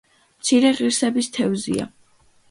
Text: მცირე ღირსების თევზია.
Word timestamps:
მცირე 0.43 0.69
ღირსების 0.79 1.29
თევზია. 1.35 1.85